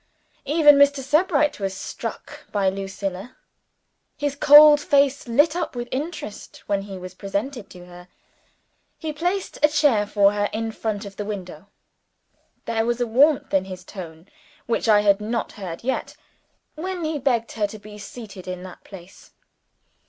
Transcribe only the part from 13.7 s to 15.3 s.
tone which I had